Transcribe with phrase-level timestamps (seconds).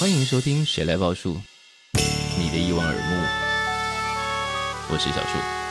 [0.00, 1.34] 欢迎收听《谁来报数》，
[2.38, 3.26] 你的一望而目，
[4.90, 5.67] 我是小树。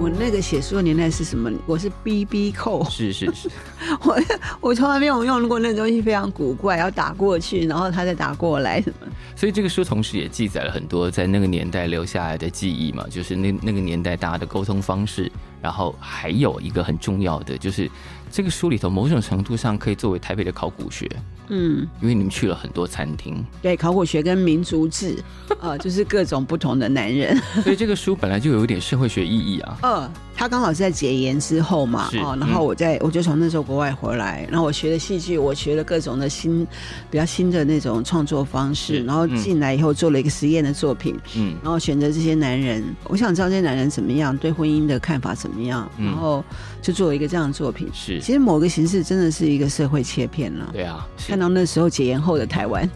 [0.00, 1.52] 我那个写书的年代是什么？
[1.66, 3.50] 我是 BB 扣，是是是，
[4.02, 4.18] 我
[4.58, 9.06] 我从来没有用过那东西，非常古怪，要打过去，然后他再打过来什么。
[9.36, 17.90] 所以这个书同时也记载了很多在那个年代留下来的记忆嘛，就是那那个年代大家的沟通方式，然后还有一个很重要的就是。
[18.30, 21.08] 这个书里头某种程度上可以作为台北的考古学，
[21.48, 25.16] 嗯，因为你们去了很多餐厅，对，考古学跟民族志，
[25.60, 29.78] 呃，就是各种不同的男人， 所以这个书本来就有一点社会学意义啊。
[29.82, 36.64] 呃，他刚好是在解严之后嘛，哦，然后我在、嗯、我就从那时候国外回来，然后我学了戏剧，我学了各种的新
[37.10, 46.44] 比较新的那种创作方式，然后进来以后做了一个实验的作品，嗯，然后选择这些男人，我想知道这些男人怎么样，对婚姻的看法怎么样，然后
[46.80, 48.19] 就做了一个这样的作品，是。
[48.20, 50.68] 其实某个形式真的是一个社会切片了。
[50.72, 52.88] 对啊，看到那时候解严后的台湾。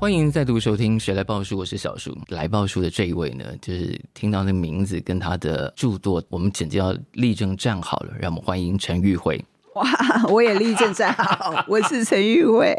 [0.00, 2.18] 欢迎再度收听《谁来报数》，我是小树。
[2.30, 8.12] 来报数的这一位呢，就是听到那名字跟他的著作，我们简直要立正站好了。
[8.18, 9.42] 让我们欢迎陈玉慧。
[9.74, 9.84] 哇，
[10.28, 12.76] 我也立正站好，我是陈玉慧。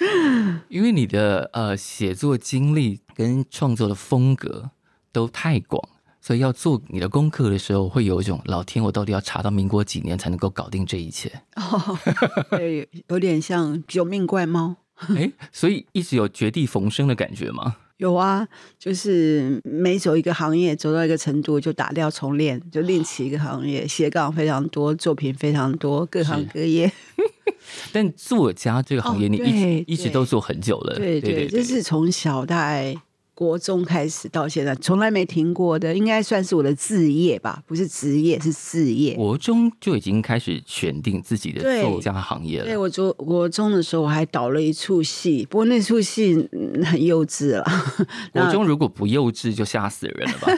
[0.68, 4.70] 因为你的呃写作经历跟创作的风格
[5.12, 5.82] 都太广，
[6.20, 11.30] 所以要做你的功课的时候，会有一种老天，我到底要查到民国几年才能够搞定这一切？
[11.56, 11.98] 哦，
[12.50, 14.76] 对，有点像九命怪猫。
[15.16, 17.76] 哎，所以一直有绝地逢生的感觉吗？
[17.98, 18.46] 有啊，
[18.78, 26.90] 就是每走一个行业，走到一个程度就打掉重练，就另起一个行业，斜杠非常多，作品非常多，各行各业。
[27.92, 32.94] 但作家这个行业，你一直一直都做很久了，对对，对，就是从小大概
[33.38, 39.14] 国中开始到现在，从来没停过的，应该算是我的志业吧，不是职业，是志业。
[39.14, 42.64] 国中就已经开始选定自己的作家行业了。
[42.64, 46.34] 对，我国国中的时候，我还导了一出戏，不过那出戏
[46.84, 47.64] 很幼稚了。
[48.34, 50.48] 国中如果不幼稚，就吓死人了吧？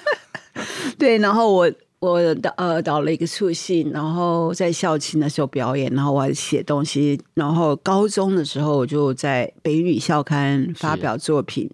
[0.97, 1.71] 对，然后我。
[2.01, 7.21] 我导呃导了一个出戏，然后在校庆的时候表演，然后我还写东西。
[7.35, 11.71] 然后高中的时候我就在北一女校刊发表作品，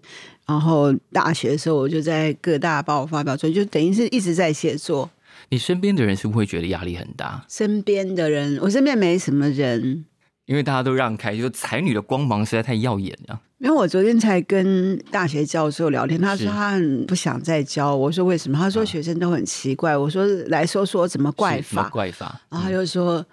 [0.47, 5.11] 然后大学的时候我就在各大报发表作品，就等于是一直在写作。
[5.49, 7.45] 你身边的人是不是会觉得压力很大？
[7.49, 10.05] 身边的人，我身边没什么人。
[10.47, 13.41] 因为大家都让开，就是才女的光芒实在太耀眼了。
[13.59, 17.97] 因为我昨天才跟大学教授聊天，他说他很不想再教。
[17.97, 18.57] 我说为什么？
[18.57, 19.93] 他说学生都很奇怪。
[19.93, 21.89] 啊、我说来说说怎么怪法？
[21.89, 22.41] 怪法？
[22.49, 23.27] 然后他就说、嗯，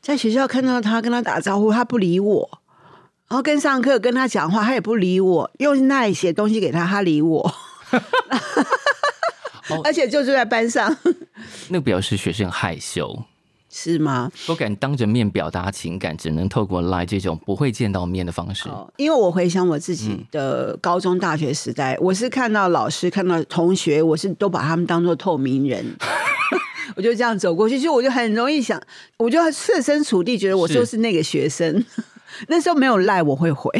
[0.00, 2.48] 在学校看到他跟他打招呼，他不理我；
[3.32, 5.50] 然后跟上课跟他讲话，他也不理我。
[5.58, 7.50] 用那里写东西给他，他理我。
[9.82, 10.94] 而且就住在班上，
[11.70, 13.22] 那表示学生害羞。
[13.70, 14.30] 是吗？
[14.44, 18.68] 不敢当着面表达情感，只能透过 LINE 这种不会见到面的方式。
[18.68, 25.82] 哦，因为我回想我自己的高中、大学时代，嗯，我是看到老师、看到同学，我是都把他们当做透明人，
[26.96, 28.78] 我就这样走过去，就我就很容易想，
[29.16, 31.82] 我就设身处地觉得我就是那个学生。
[32.48, 33.70] 那时候没有 LINE，我会回。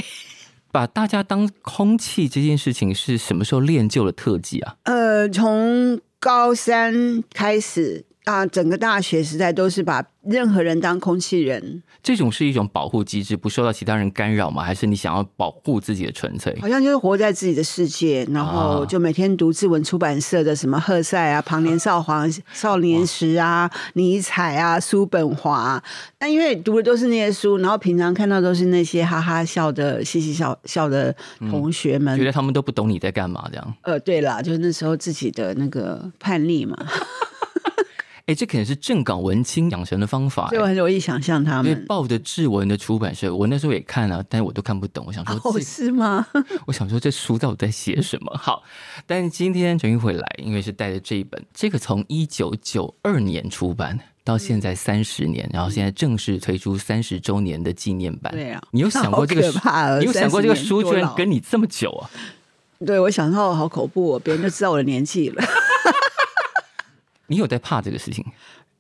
[0.71, 4.77] 把大家当空气这件事情是什么时候练就的特技啊？
[4.85, 8.07] 呃，从高三开始。
[8.25, 14.63] 啊，整个大学时代都是把任何人当空气人，这种是一种保护机制，不受到其他人干扰吗？
[14.63, 16.57] 还是你想要保护自己的纯粹？
[16.61, 25.83] 好像就是活在自己的世界，然后就每天读志文出版社的什么赫塞啊、 庞年少皇、少年时啊、尼采啊、叔本华。
[26.17, 31.13] 但因为读的都是那些书，然后平常看到都是那些哈哈笑的、嘻嘻笑笑的
[31.51, 33.75] 同学们，嗯，觉得他们都不懂你在干嘛，这样。
[33.83, 36.77] 呃，对啦，就是那时候自己的那个叛逆嘛。
[38.27, 41.71] 哎，这可能是正港文青养成的方法，就很容易想象他们。
[41.71, 45.05] 因为抱着志文的出版社，我那时候也看了，但是我都看不懂。
[45.09, 46.25] 我想说，哦，是吗？
[46.67, 48.33] 我想说，这书到底在写什么？
[48.37, 48.63] 好，
[49.07, 58.33] 但今天陈玉回来，因为是带着这一本，这个从一九九二年出版到现在三十年，嗯，然后现在正式推出三十周年的纪念版。
[58.33, 59.43] 对啊，你有想过这个？
[59.99, 62.09] 你有想过这个书居然跟你这么久啊？
[62.87, 65.43] 对，我想到好恐怖哦，别人就知道我的年纪了。
[67.33, 68.23] 你有在怕这个事情？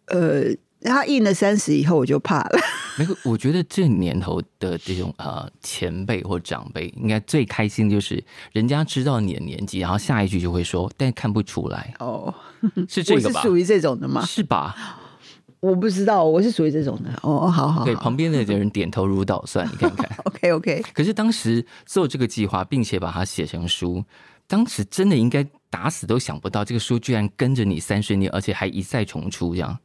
[0.06, 0.44] 呃，
[0.82, 2.58] 他印了三十以后，我就怕了。
[2.99, 8.22] 没有，我觉得这年头的这种呃前辈或长辈，应该最开心就是
[8.52, 12.34] 人家知道你的年纪，然后下一句就会说，但看不出来哦，
[12.87, 13.40] 是这个吧？
[13.40, 14.22] 是属于这种的吗？
[14.26, 14.98] 是吧？
[15.60, 17.10] 我不知道，我是属于这种的。
[17.22, 17.84] 哦，好好，好。
[17.84, 20.10] 对，旁边的人点头如捣蒜，你看看。
[20.26, 20.84] OK OK。
[20.93, 24.05] 可是当时做这个计划，并且把它写成书，
[24.48, 29.78] 当时真的应该打死都想不到，这个书居然跟着你三十年，而且还一再重出这样。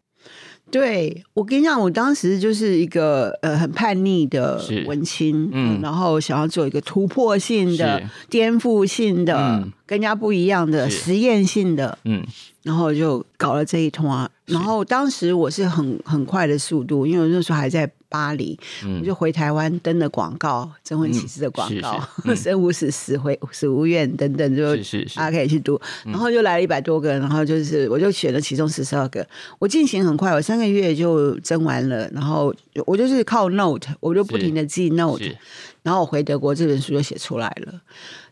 [0.69, 12.21] 对，我跟你讲，我当时就是一个呃很叛逆的文青，嗯，然后想要做一个突破性的、颠覆性的、嗯、更加不一样的实验性的，嗯，
[12.63, 14.29] 然后就搞了这一通啊。
[14.45, 17.89] 然后当时我是很很快的速度，因为我那时候还在。
[18.09, 18.57] 巴黎，
[18.99, 22.01] 我就回台湾登了广告，征婚启事的广告，
[22.35, 24.75] 生 无死，死回死无怨等等，就
[25.15, 25.79] 大家可以去读。
[26.05, 29.25] 然后就来了一百多个，然后就是我就选了其中十二个。
[29.59, 32.09] 我进行很快，我三个月就征完了。
[32.09, 32.53] 然后
[32.85, 35.35] 我就是靠 note，我就不停的记 note。
[35.83, 37.81] 然后我回德国，这本书就写出来了。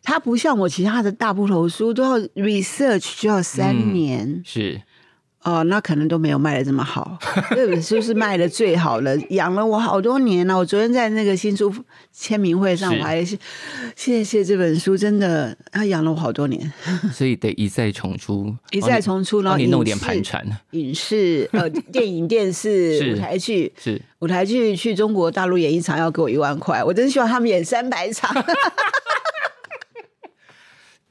[0.04, 4.82] 它不像我其他的大部头书都要 research 就要三年，是。
[5.46, 7.20] 哦，那可能都没有卖的这么好。
[7.52, 10.58] 这本书是卖的最好的，养了我好多年了。
[10.58, 11.72] 我昨天在那个新书
[12.12, 13.38] 签名会上，我还是
[13.96, 16.74] 谢谢这本书，真的，它养了我好多年。
[17.14, 28.34] 所以得一再重出，一再重出，然后你弄点盘缠，影视呃， 电影、电视、舞台剧，是舞台剧去中国大陆演一场要给我一万块，我真希望他们演三百场。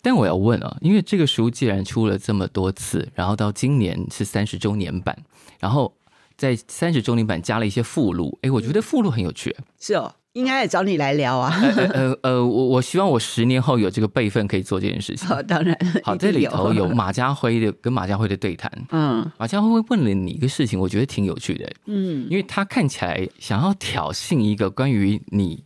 [0.05, 5.17] 但我要问啊，因为这个书既然出了这么多次，然后到今年是三十周年版，
[5.59, 5.97] 然后
[6.37, 9.57] 在三十周年版加了一些附录，哎，我觉得附录很有趣。
[9.81, 11.59] 是哦，应该也找你来聊啊。
[11.63, 15.27] 呃呃呃，我我希望我十年后有这个辈分可以做这件事情。
[15.27, 15.75] 好，当然。
[16.03, 18.71] 好，这里头有马家辉的跟马家辉的对谈。
[18.91, 21.73] 嗯，马家辉会问了你一个事情，我觉得挺有趣的。
[21.87, 25.65] 嗯，因为他看起来想要挑衅一个关于你。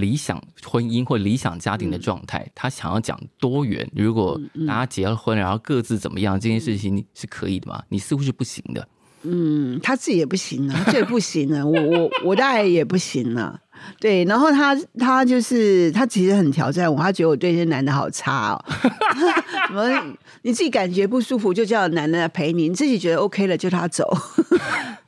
[0.00, 3.88] 理想婚姻或理想家庭的状态，嗯、他想要讲多元。
[3.94, 7.82] 如果大家结了婚，然后各自怎么样，这件事情是可以的吗？
[7.88, 8.88] 你似乎是不行的。
[9.22, 11.64] 嗯，他自己也不行啊， 这也不行啊。
[11.66, 13.58] 我我我大概也不行啊。
[14.00, 18.64] 对，然后他他就是他其实很挑战我，他觉得我对这些男的好差哦。
[19.68, 20.16] 什么？
[20.42, 24.16] 你自己感觉不舒服就叫男的来陪你，你自己觉得 OK 了就他走。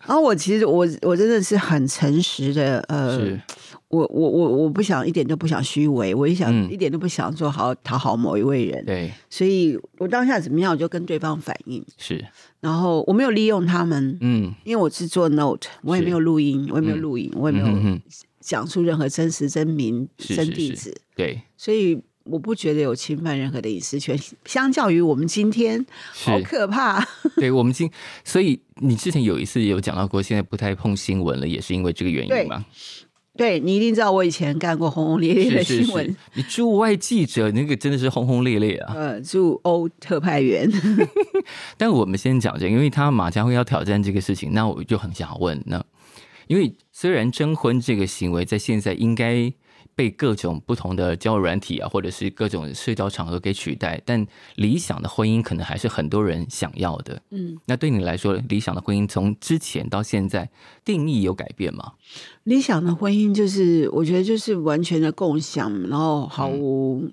[0.06, 3.41] 然后我其实我我真的是很诚实的，呃。
[3.91, 8.87] 我我我我不想一点都不想虚伪，我也想、嗯、一点都不想做好讨好某一位人。
[8.87, 11.85] 对，所以我当下怎么样，我就跟对方反映。
[11.99, 12.25] 是，
[12.61, 17.99] 然后我没有利用他们，嗯，因为我是做 note，我也没有录音，我也没有录影，嗯、我也没有
[18.38, 20.97] 讲出任何真实真名真地址。
[21.17, 24.18] 对，所以我不觉得有侵犯任何的隐私权。
[24.44, 27.04] 相较于我们今天，好可怕。
[27.36, 27.90] 对我们今，
[28.24, 32.64] 所以你之前有一次有讲到过，现在不太碰新闻了，也是因为这个原因吗？
[33.36, 36.16] 对，你一定知道，我以前干过轰轰烈烈的新闻。
[36.34, 38.92] 你驻外记者那个真的是轰轰烈烈啊！
[38.94, 40.70] 呃，驻欧特派员。
[41.76, 45.82] 但我们先讲这个，因为他马家辉要挑战这个事情，那我就很想问，那
[46.48, 49.52] 因为虽然征婚这个行为在现在应该。
[50.00, 57.20] 被各种不同的交友软体啊，或者是各种社交场合给取代，但理想的婚姻可能还是很多人想要的。
[57.29, 60.49] 嗯，那对你来说，理想的婚姻从之前到现在
[60.87, 61.93] 定义有改变吗？
[62.44, 67.12] 理想的婚姻就是，我觉得就是完全的共享，然后毫无，嗯、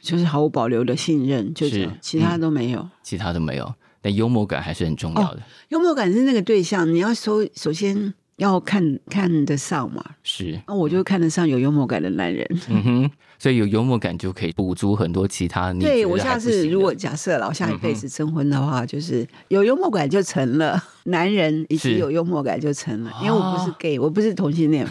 [0.00, 3.72] 就是毫无保留的信任，就是其他都没有，嗯，其他都没有。
[4.02, 5.38] 但幽默感还是很重要的。
[5.38, 8.12] 哦，幽默感是那个对象，你要首首先。
[8.40, 10.02] 要看看得上嘛？
[10.22, 12.46] 是，那我就看得上有幽默感的男人。
[12.68, 15.80] 嗯哼，所以有幽默感就可以补足很多其他你。
[15.80, 23.12] 对，我下次如果假设了，我下一辈子征婚的话，嗯、就是有幽默感就成了男人，以及有幽默感就成了。
[23.22, 24.86] 因为我不是 gay，、哦、我不是同性恋。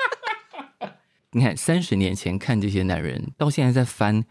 [1.32, 4.24] 你看，三十年前看这些男人，到现在在翻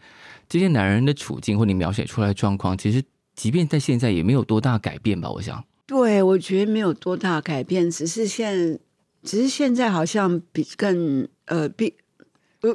[0.48, 3.00] 这些男人的处境，或你描写出来的状况，其实
[3.36, 5.30] 即便在现在也没有多大改变吧？
[5.30, 5.64] 我想。
[5.86, 8.78] 对，我觉得没有多大改变，只是现，
[9.22, 11.92] 只是现在好像比更呃比，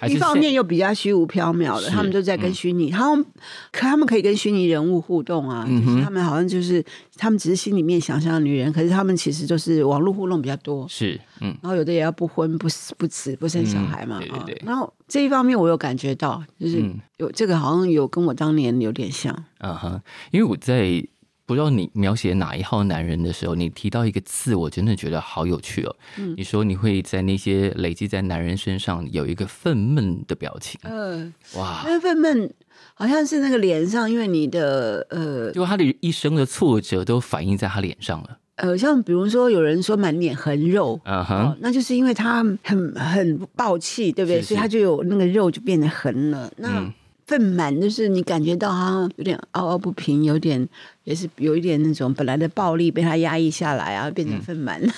[0.07, 3.25] 一方面又比较虚无缥缈的，他们就在跟虚拟，他们
[3.71, 6.83] 可他们可以跟虚拟人物互动啊，嗯、就是他们好像就是
[7.15, 16.83] 他们只是心里面想象的女人，可是他们其实就是网络互动比较多，是嗯，然后有的也要不婚不不子不生小孩嘛，嗯、对对对，然后这一方面我有感觉到，就是
[17.15, 21.03] 有这个好像有跟我当年有点像，嗯哼，因为我在。
[21.47, 25.95] 不知道你描写哪一号男人的时候，你提到一个字，我真的觉得好有趣哦。
[26.17, 30.77] 嗯，你说你会在那些累积在男人身上有一个愤懑的表情。
[30.83, 32.51] 嗯、呃，哇，那愤懑
[32.93, 38.37] 好像是那个脸上，因为你的呃，就他的一生的挫折都反映在他脸上了。
[38.55, 44.41] 呃，像比如说有人说满脸横肉，嗯哼，那就是因为他很很暴气，对不对？
[44.41, 46.51] 是是，所以他就有那个肉就变得横了。
[46.57, 46.93] 那
[47.27, 50.67] 愤满就是你感觉到他有点凹凹不平，有点
[51.03, 54.81] 也是有一点那种本来的暴力被他压抑下来啊，变成愤满。
[54.83, 54.91] 嗯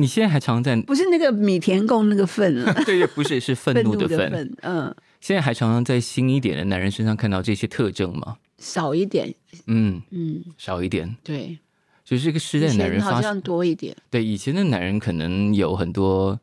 [0.00, 0.80] 你现在还常在？
[0.82, 2.72] 不是那个米田共那个愤了？
[2.86, 4.56] 对对，不是，是愤怒的愤。
[4.62, 8.36] 嗯，现在还常常在新一点的男人身上看到这些特征吗？
[8.58, 9.34] 少一点。
[9.66, 11.16] 嗯嗯，少一点。
[11.24, 11.58] 对，
[12.04, 13.96] 就是这个时代的男人好像多一点。
[14.08, 16.38] 对，以前的男人可能有很多。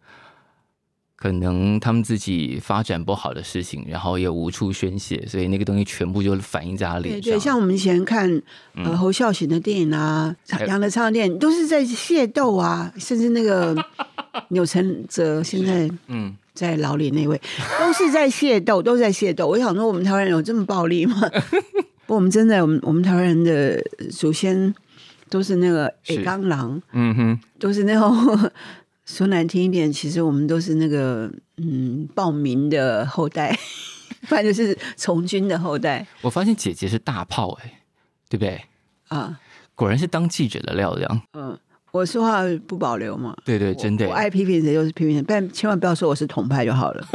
[1.25, 7.21] 可能他们自己发展不好的事情，然后也无处宣泄，所以那个东西全部就反映在他脸上。
[7.21, 8.29] 对，对，像我们以前看
[8.75, 10.35] 呃侯孝贤的电影啊，
[10.67, 13.75] 杨德昌的电影，都是在械斗啊，甚至那个
[14.49, 17.41] 钮承泽现在嗯在牢里那位，
[17.79, 19.47] 都是在械斗，都在械斗。
[19.47, 21.19] 我想说，我们台湾人有这么暴力吗？
[22.05, 24.71] 不，我们真的，我们我们台湾人的祖先
[25.31, 28.51] 都是那个矮钢狼，嗯哼，都是那种。
[29.05, 33.57] 说难听一点，其实我们都是那个嗯暴民的后代，
[34.23, 36.05] 反正就是从军的后代。
[36.21, 37.77] 我发现姐姐是大炮哎、欸，
[38.29, 38.59] 对不对？
[39.09, 39.39] 啊，
[39.75, 41.21] 果然是当记者的料这样。
[41.33, 41.55] 嗯，
[41.91, 43.35] 我说话不保留嘛。
[43.45, 44.07] 对对，真的。
[44.07, 47.07] 我爱批评谁就是批评谁，但千万不要说我是统派就好了。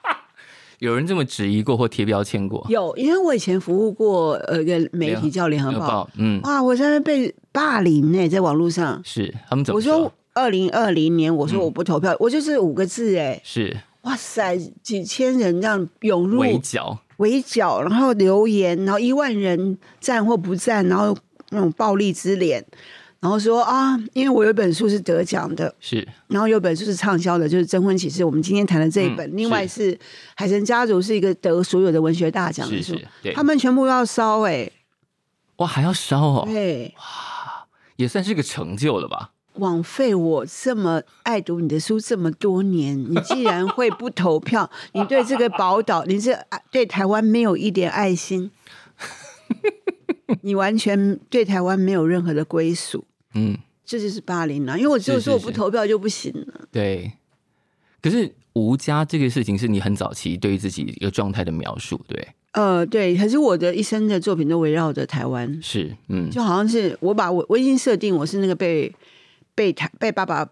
[0.80, 2.66] 有人这么质疑过或贴标签过？
[2.70, 8.98] 有，因为我以前服务过呃一个媒体叫联合报，嗯，哇，我在那被霸凌呢，在网络上。
[9.04, 9.94] 是他们怎么说？
[9.94, 10.12] 我说。
[10.40, 21.14] 二零二零年，我说我不投票，嗯、我就是五个字，哎，是，哇塞，几千人这样涌入围剿，围剿，然后留言，然后一万人赞或不赞，然后
[21.50, 22.64] 那种暴力之脸，
[23.20, 29.94] 然后说啊，因为我有一本书是得奖的，是，然后有本书是畅销的，就是《征婚启事》，我们今天谈的这一本，嗯、另外是
[30.34, 34.70] 《海神家族》是一个得所有的文学大奖的书，是是对，他们全部要烧，哎，
[35.56, 37.66] 哇，还要烧哦，对，哇，
[37.96, 39.32] 也算是个成就了吧。
[39.54, 46.38] 枉费我这么爱读你的书这么多年，你既然会不投票， 你对这个宝岛，你是
[46.70, 48.50] 对台湾没有一点爱心，
[50.42, 53.04] 你完全对台湾没有任何的归属。
[53.34, 56.40] 嗯，这就是霸凌了，因为我只有说我不投票就不行了。
[56.40, 57.12] 是是是对，
[58.00, 62.28] 可是吴家这个事情是你很早期对于自己一个状态的描述，对？
[62.52, 68.94] 呃，对，可是我的一生的作品都围绕着台湾，是，嗯，就好像是我把我我已经设定我是那个被。
[69.60, 70.48] 被他被爸爸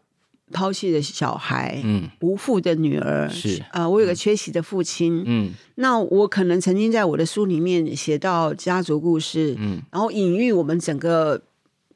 [0.53, 3.63] 抛弃的小孩，嗯，无父的女儿是。
[3.71, 11.41] 啊、呃，我有个缺席的父亲，嗯，那我可能曾经在我的书里面写到家族故事，嗯，然后隐喻我们整个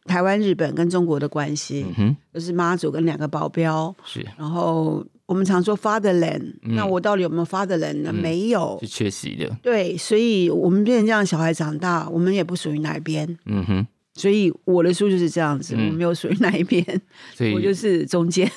[0.06, 3.94] 台湾、日本跟中国的关系，嗯哼，就是妈祖跟两个保镖。
[4.06, 8.10] 是，然后我们常说 fatherland，、嗯、那我到底有没有 fatherland 呢？
[8.10, 13.86] 嗯、没有，是缺席的，对，所以我们变成这样，小孩长大，我们也不属于哪一边，嗯哼。
[14.14, 16.84] 所以我的书就是这样子，嗯、我没有属于哪一边，
[17.34, 18.50] 所以我就是中间。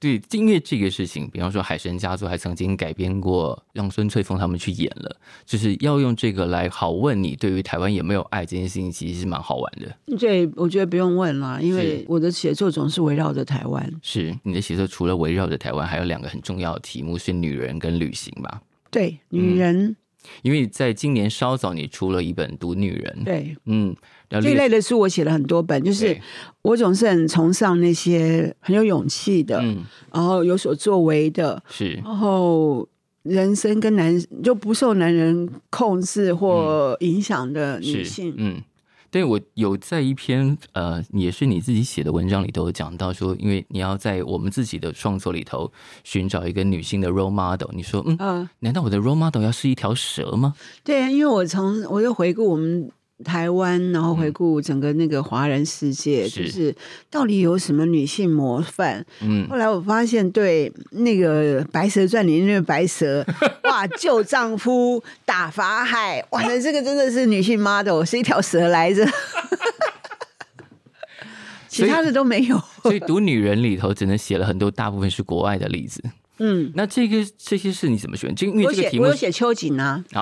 [0.00, 5.16] 对，因为这个事情，比方说《海神家族》还曾经改编过，让孙翠凤他们去演了，
[5.46, 10.16] 就是要用这个来好问你对于台湾有没有爱这件事情，其实是蛮好玩的。
[10.18, 13.90] 对，我觉得不用问了，因为我的写作总是围绕着台湾。
[14.02, 18.60] 是你的写作除了围绕着台湾，还有两个很重要的题目是女人跟旅行吧？
[18.90, 19.86] 对，女人。
[19.86, 19.96] 嗯
[20.42, 23.18] 因为在今年稍早，你出了一本《读女人》。
[23.24, 23.94] 对，嗯，
[24.28, 26.16] 这一类的书我写了很多本，就是
[26.62, 32.88] 我总是很崇尚那些很有勇气的，嗯，然后有所作为的，是，然后
[33.22, 38.62] 人生跟男就不受男人控制或影响的女性，嗯。
[39.14, 45.70] 对，我有在一篇呃，也是你自己写的文章里头讲到说，因为你要在我们自己的创作里头
[46.02, 50.54] 寻找一个女性的 role model，你说，嗯，呃、难道我的 role model 要是一条蛇吗？
[50.82, 52.90] 对，因为我从我又回顾我们。
[53.22, 56.74] 台湾，然后回顾整个那个华人世界，嗯、就是
[57.08, 59.06] 到底有什么女性模范？
[59.20, 63.24] 嗯，后来我发现，对那个《白蛇传》里面那个白蛇，
[63.64, 69.06] 哇，救丈夫打法海，哇，这个真的是女性 model，是一条蛇来着，
[71.68, 72.60] 其他的都没有。
[72.82, 76.02] 所以读女人里头，只能写了很多，大部分是国外的例子。
[76.38, 78.34] 嗯，那这个这些事你怎么选？
[78.34, 80.04] 就因为这个题目，我有写秋瑾啊。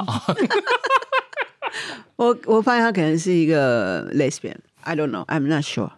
[2.22, 5.90] 我我发现他可能是一个 lesbian，I don't know，I'm not sure。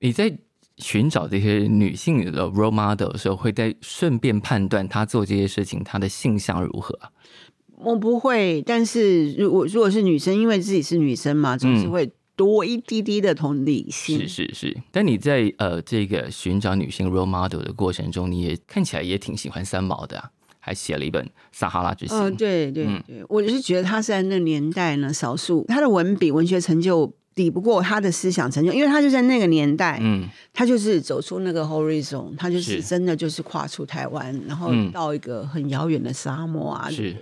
[0.00, 0.36] 你在
[0.76, 6.98] 寻找这些女性的 role model 的时候，会在顺便判断她做这些事情，她的性向如何？
[7.76, 14.18] 我不会，但是如果如果是女生，因为自己是女生嘛，总是会多一滴滴的同理心。
[14.20, 14.76] 是是是。
[14.90, 20.30] 但你在呃这个寻找女性 role model 的过程中，你也看起来也挺喜欢三毛的啊。
[20.64, 22.16] 还写了一本《撒哈拉之心》。
[22.20, 37.14] 嗯，对对对，我就是觉得他是在那个年代呢，少数他的文笔、文学成就抵不过他的思想成就，因为他就在那个年代，嗯，他就是走出那个 horizon，他就是真的就是跨出台湾，然后到一个很遥远的沙漠啊，是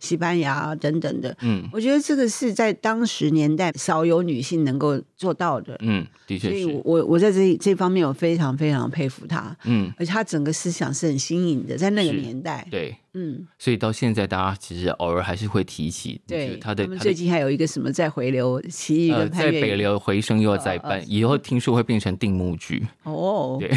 [0.00, 12.96] 西班牙啊等等的，嗯，我觉得这个是在当时年代少有女性能够做到的，嗯，的确是，所以我我在这这方面我非常非常佩服他，嗯，而且他整个思想是很新颖的，在那个年代，对。
[13.18, 16.20] 嗯，所以到现在，大家其实偶尔还是会提起。
[16.26, 22.86] 对，他的他们最近还有一个什么在回流，奇异跟在北流回声又要再办，以后听说会变成定目剧。
[23.04, 23.70] 哦，对，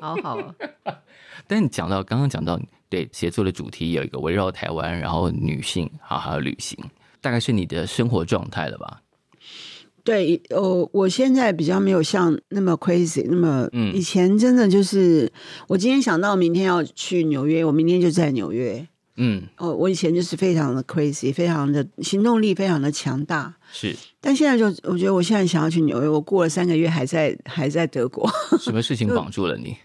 [0.00, 0.54] 好好。
[1.46, 6.76] 但讲到刚刚讲到，对写作的主题有一个围绕台湾，然后女性，好还有旅行，
[7.20, 9.00] 大概是你的生活状态了吧？
[10.04, 15.30] 对，呃，我现在比较没有像那么 crazy，那么以前真的就是，嗯、
[15.68, 18.86] 我今天想到明天要去纽约，我明天就在纽约。
[19.22, 23.54] 嗯，哦，我以前就是非常的 crazy，非常的行动力非常的强大。
[23.70, 28.26] 是，但现在就我觉得我现在想要去纽约，我过了三个月还在还在德国。
[28.58, 29.76] 什么事情 绑住了你？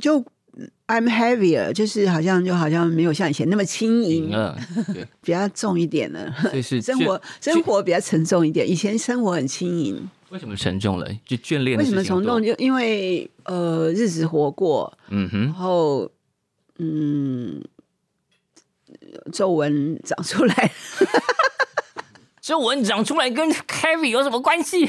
[0.00, 0.26] 就，就
[0.86, 4.56] I'm heavier，就是好像就好像没有像以前那么轻盈了，
[5.22, 6.34] 比较重一点了。
[6.62, 10.08] 是 生活生活比较沉重一点，以前生活很轻盈。
[10.30, 11.06] 为什么沉重了？
[11.26, 11.78] 就眷恋。
[11.78, 12.42] 为什么沉重？
[12.42, 16.10] 就因为呃，日子活过，嗯哼，然后
[16.78, 17.62] 嗯。
[19.32, 20.72] 皱纹长出来，
[22.40, 24.88] 皱纹长出来跟 Kevin 有什么关系？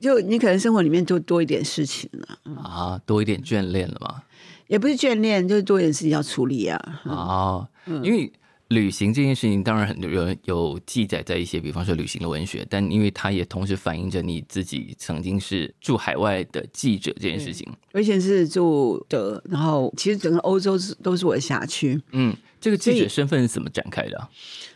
[0.00, 4.22] 就你可能生活里面就多一点事情了啊，多一点眷恋了嘛？
[4.66, 6.78] 也不是眷恋，就是多一点事情要处理啊。
[7.04, 7.68] 啊，
[8.02, 8.32] 因为
[8.68, 22.34] 旅行这件事情，当然很多人有记载在一些，比方说旅行的文学，但因为它也同时反映着你自己曾经是驻海外的记者这件事情，而且是驻德，然后其实整个欧洲是都是我的辖区，嗯。
[22.64, 24.28] 这个记者身份是怎么展开的？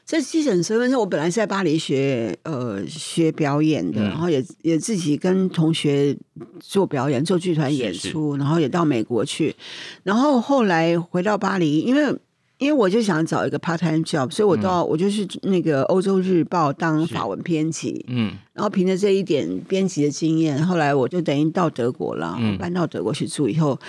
[0.04, 6.14] 这记者身份是我本来是在巴黎学呃学表演的，嗯、然后也也自己跟同学
[6.60, 8.36] 做表演、做剧团演出，是。
[8.36, 9.56] 是然后也到美国去，
[10.02, 12.14] 然后后来回到巴黎，因为
[12.58, 23.80] 因为我就想找一个 part time job，所以我到、嗯、我就去那个欧洲日报当法文编辑，嗯，然后凭着这一点编辑的经验，后来我就等于到德国了，嗯、搬到德国去住以后。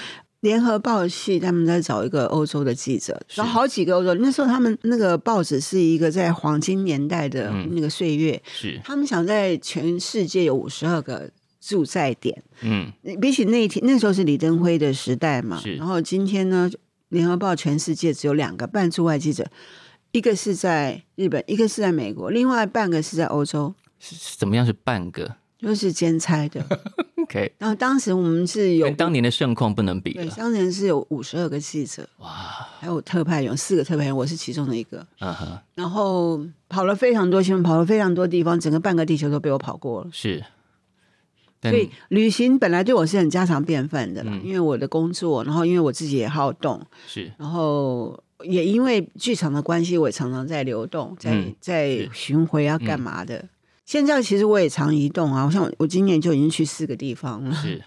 [0.41, 4.13] 联合报系他们在找一个欧洲的记者，然后好几个欧洲。
[4.15, 12.41] 那时候他们那个报纸是一个在黄金年代的那个岁月，嗯、是他们想在全世界有五十二个驻在点。
[12.61, 15.75] 嗯，比起那天那时候是李登辉的时代嘛，是。
[15.75, 16.69] 然后今天呢，
[17.09, 19.45] 联合报全世界只有两个半驻外记者，
[20.13, 23.75] 一个是在日本，一个是在美国，另外半个是在欧洲。
[23.99, 24.65] 是怎么样？
[24.65, 25.35] 是半个？
[25.59, 26.65] 就是兼差的。
[27.21, 30.13] OK，然后当时我们是有跟当年的盛况不能比。
[30.13, 32.27] 对，当年是有五十二个记者，哇，
[32.79, 35.05] 还有特派员四个特派员，我是其中的一个。
[35.19, 40.09] 嗯哼，然后跑了非常多新闻，跑了非常多地方，整个半个地球都被我跑过了。
[40.11, 40.43] 是，
[41.61, 53.45] 所以旅行本来对我是很家常便饭的啦，嗯、因为我的工作，然后因为我自己也好动，是，然后也因为剧场的关系，我也常常在流动，在、嗯、在巡回啊，干嘛的。
[53.89, 57.51] 嗯现在其实我也常移动啊，我像我今年就已经去四个地方了。
[57.55, 57.83] 是，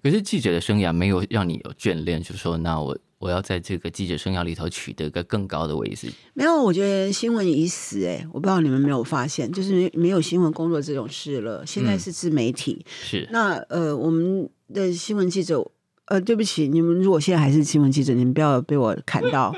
[0.00, 6.08] 可是记者的生涯没有让你有眷恋，就是说那我我要在这个记者生涯里头取得一个更高的位置。
[6.34, 11.66] 没有，我觉得新闻已死哎、欸，我不知道你们没有发现，就是没没有新闻工作这种事了。
[11.66, 15.68] 现在是自媒体，嗯、是那呃，我们的新闻记者。
[16.06, 19.54] 呃，对不起，你们如果现在还是新闻记者，你们不要被我砍到。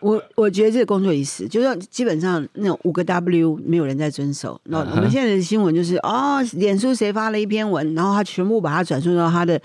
[0.00, 4.60] 我我觉得这个工作意思，就是基本上那种五个 W 没有人在遵守。
[4.64, 9.60] 那我们现在的新闻就是哦，脸书谁发了一篇文，然后他全部把它转述到他的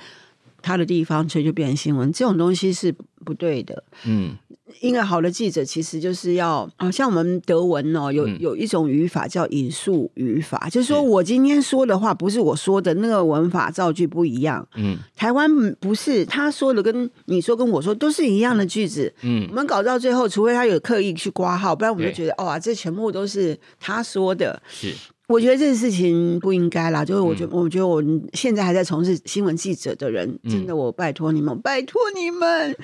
[0.62, 2.12] 他的地方，所以就变成新闻。
[2.14, 2.94] 这种东西是
[3.26, 3.84] 不对的。
[4.06, 4.38] 嗯。
[4.80, 14.68] 一个好的记者其实就是要啊，像我们德文哦，有有一种语法叫引述语法，嗯、就是说我今天说的话不是我说的，那个文法造句不一样。
[14.76, 19.14] 嗯，台湾不是他说的跟你说跟我说都是一样的句子。
[19.22, 24.62] 嗯，我们搞到最后，除非他有刻意去挂号，不然我们就觉得哦，这全部都是他说的。
[24.68, 24.94] 是。
[25.30, 32.76] 我觉得这个事情不应该啦，就是我觉得，我觉得我现在还在从事新闻记者的人，真的，我拜托你们，拜托你们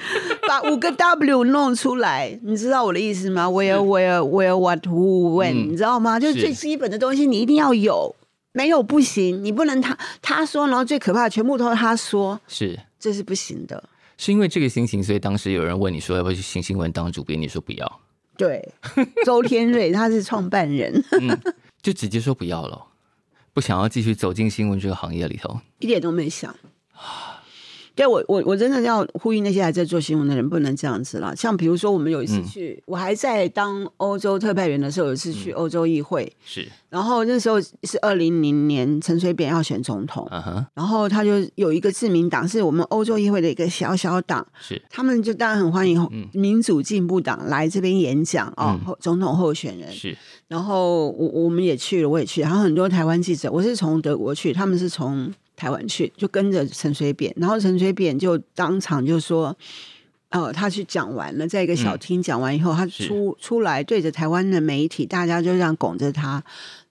[0.47, 6.19] 把五个 W 弄出来，你知道我的意思吗？Where, where, where, what, who, when，你知道吗？
[6.19, 8.15] 就是最基本的东西，你一定要有，
[8.53, 13.83] 没有不行，你不能他他说，然后最可怕的全部都是他说，是，这是不行的。
[14.17, 17.99] 是因为这个心情，所以当时有人问你说要不要去新新闻当主编，你说不要。
[18.37, 18.71] 对，
[19.25, 21.03] 周天瑞他是创办人。
[21.19, 21.35] 嗯
[21.85, 22.87] 就直接说不要了，
[23.53, 26.55] 不想要继续走进新闻这个行业里头，一点都没想。
[27.95, 31.33] 对我我我真的要呼吁那些还在做新闻的人，不能这样子了。
[31.35, 36.67] 像比如说，我们有一次去，嗯、我还在当欧洲特派员的时候，有一次去欧洲议会，嗯、是。
[36.89, 44.81] 然后那时候是二零零年，陈水扁要选总统，uh huh、然后他就有一个自民党，是我们欧洲议会的一个小小党，是。
[44.89, 50.17] 他们就当然很欢迎民主进步党来这边演讲啊，嗯、总统候选人是。
[50.47, 55.33] 然后我我们也去了，我也去，然后很多台湾记者，我是从德国去，他们是从。
[55.55, 59.55] 台湾去就跟着陈水扁，然后陈水扁就当场就说
[60.29, 66.43] ：“呃，他去讲完了，在一个小厅讲完以后，嗯、他出出来对着台湾的媒体，大家就这样拱着他，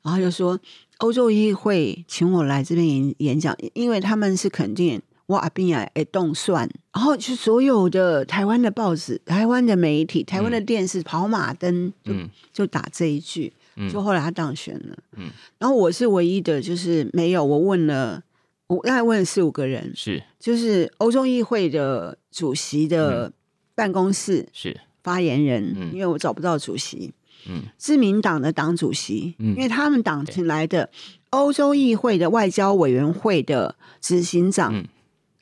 [0.02, 0.58] 然后就说
[0.98, 13.52] 欧洲议会请我来这边演演讲，因为他们是肯定我阿扁也会动算，然后就所有的台湾的报纸、台湾的媒体、台湾的电视跑马灯，嗯，就就打这一句，
[13.92, 18.22] 就后来他当选了，嗯，然后我是唯一的，就是没有，我问了。”
[18.66, 20.22] 我大概问了四五个人，是。
[20.38, 23.32] 就是欧洲议会的主席的
[23.74, 24.80] 办公室是。
[25.02, 27.12] 发言人，因为我找不到主席，
[27.46, 30.88] 嗯，自民党的党主席，嗯，因为他们党请来的
[31.28, 34.82] 欧洲议会的外交委员会的执行长，嗯，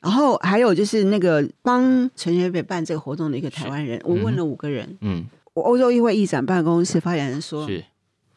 [0.01, 7.85] 然后还有就是那个帮陈学北办这个活动的一个台湾人，我问了五个人，嗯，我欧洲议会议长办公室发言人说，是。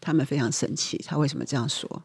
[0.01, 2.05] 他们非常生气，他为什么这样说？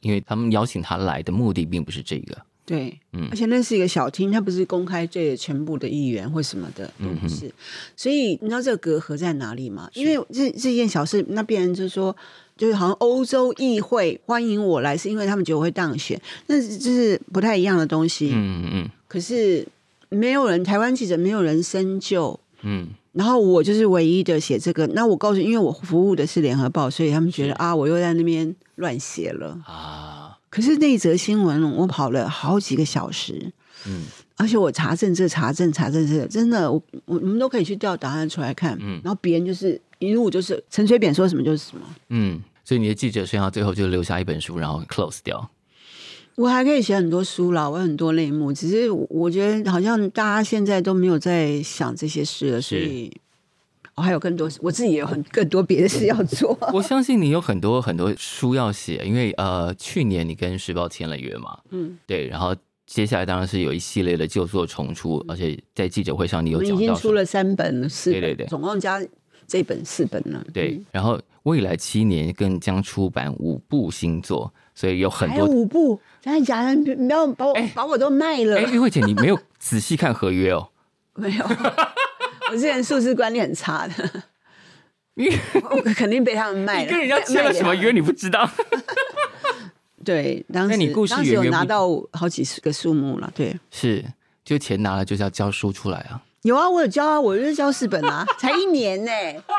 [0.00, 7.46] 因为他们邀请他来的目的并不是这个，对，嗯，而且那是一个小厅，他不是公开对全部的议员或什么的，都不是。
[7.46, 7.52] 嗯、
[7.96, 9.88] 所以你知道这个隔阂在哪里吗？
[9.94, 12.14] 因为这这件小事，那边人就说，
[12.56, 18.32] 就是好像欧洲议会欢迎我来，是因为他们觉得我会当选，那就是不太一样的东西。
[18.34, 18.90] 嗯嗯。
[19.06, 19.66] 可是
[20.08, 22.38] 没有人，台湾记者没有人深究。
[22.62, 22.88] 嗯。
[23.16, 29.58] 然后我就是唯一的写这个，那我告诉，因为我服务的是联合报，所以他们觉得啊，我又在那边乱写了。
[29.64, 30.38] 啊。
[30.50, 33.52] 可是那一则新闻，我跑了好几个小时，
[33.86, 34.04] 嗯，
[34.36, 45.50] 而且我查证这查证查证这，真的，我我们都可以去调档案出来看，嗯，然后别人就是一路就是陈水扁说什么就是什么，嗯，所以你的记者生涯最后就留下一本书，然后 close 掉。
[46.36, 53.10] 我还可以写很多书啦，我有很多类目，只是我觉得好像大家现在都没有在想这些事了，所以
[53.94, 56.56] 我还有更多，我自己也有很更多别的事要做。
[56.74, 62.54] 我相信你有很多很多书要写，因为呃，去年你跟时报签了约嘛，嗯，对，然后
[62.86, 69.02] 接下来当然是有一系列的旧作重出，而且在记者会上你有讲到，已经出了三本、四本，对对对，总共加
[69.46, 70.44] 这本四本了。
[70.52, 74.52] 对，然后未来七年更将出版五部新作。
[74.76, 76.94] 所以有很多五部，真的假的？
[76.94, 78.58] 不要把我、欸、把我都卖了。
[78.58, 80.68] 哎、欸，玉慧姐，你没有仔细看合约哦？
[81.16, 81.46] 没有，
[82.50, 84.22] 我之前数字观念很差的，
[85.14, 85.30] 你
[85.70, 86.82] 我肯定被他们卖了。
[86.82, 87.90] 你跟人家签了什么约？
[87.90, 88.48] 你不知道？
[90.04, 93.32] 对，当时你故事当时有拿到好几十个数目了。
[93.34, 94.04] 对，是，
[94.44, 96.20] 就钱拿了就是要交书出来啊。
[96.42, 99.10] 有啊，我有交啊，我就是交四本啊，才一年呢，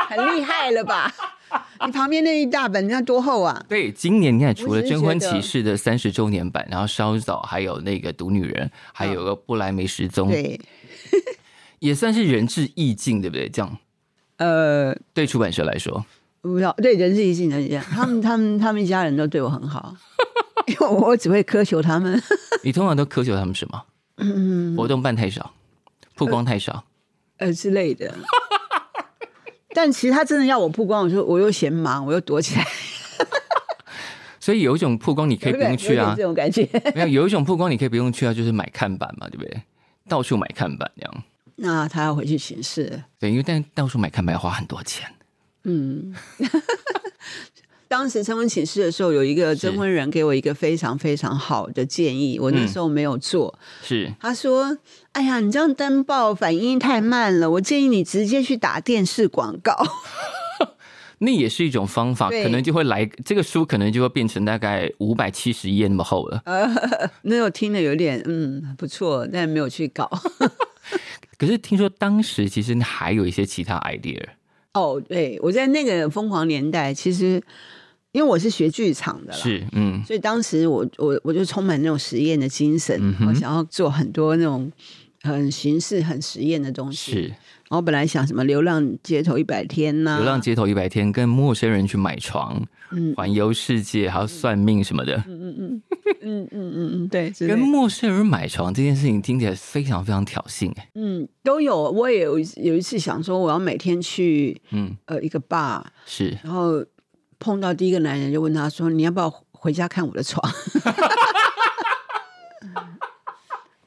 [0.07, 1.11] 很厉害了吧？
[1.85, 3.63] 你旁边那一大本，你看多厚啊？
[3.69, 10.59] 对，今年你看除了《征婚启事》的三十周年版，然后稍早还有那个《毒女人》，还有个《布莱梅失踪》，对，
[11.79, 13.47] 也算是仁至义尽，对不对？
[13.49, 13.77] 这样，
[14.37, 16.05] 呃，对出版社来说，
[16.41, 19.95] 不要对仁至义尽的这样， 他们他们他们一家人都对我很好，
[20.67, 22.21] 因为我只会苛求他们。
[22.63, 23.83] 你通常都苛求他们什么？
[24.17, 25.53] 嗯，活动办太少，
[26.15, 26.83] 曝光太少，
[27.37, 28.13] 呃，呃之类的。
[29.77, 32.65] 但其实他真的要我曝光，我说我又嫌忙，我又躲起来。
[34.41, 36.67] 所以有一种曝光你可以不用去啊，这种感觉。
[36.95, 39.61] 没有，有一种曝光你可以不用去啊，就是买看板嘛，对不对？
[40.09, 41.23] 到处买看板这样。
[41.57, 43.03] 那他要回去巡视。
[43.19, 45.07] 对，因为但到处买看板要花很多钱。
[45.65, 46.15] 嗯。
[47.89, 53.57] 当时征婚寝室的时候，有一个征婚人给我一个非常非常好的建议，我那时候没有做。
[53.81, 54.77] 是，他说
[55.17, 59.75] ：“哎呀，你这样登报反应太慢了，我建议你直接去打电视广告。
[61.17, 66.39] ”那也是一种方法，可能就会来这个书，可能就会变成大概五百七十页那么厚了。
[66.45, 66.69] 呃，
[67.23, 70.07] 那我听了有点嗯不错，但没有去搞。
[71.39, 74.23] 可是听说当时其实还有一些其他 idea。
[74.75, 77.41] 哦，对，我在那个疯狂年代，其实。
[78.13, 84.71] 因为我是学剧场的，是嗯，所以当时我我我就充满那种实验的精神，嗯、我想要做很多那种
[85.33, 87.11] 很形式、很实验的东西。
[87.11, 87.35] 是，然
[87.69, 92.61] 后本来想什么《流浪街头一百天》呐，《流浪街头一百天》跟陌生人去买床，
[92.91, 95.15] 嗯，环游世界，还要算命什么的。
[95.27, 95.81] 嗯嗯嗯
[96.21, 100.89] 嗯嗯嗯嗯，对，跟陌生人买床这件事情听起来非常非常挑衅哎。
[100.95, 106.83] 嗯，都有，我也有有一次想说，我要每天去，嗯呃一个 bar 是，然后。
[107.39, 110.43] 碰到第一个男人，就问他说：“你要不要回家看我的床？”